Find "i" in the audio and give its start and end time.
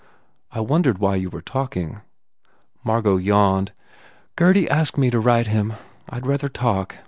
0.51-0.61, 6.09-6.19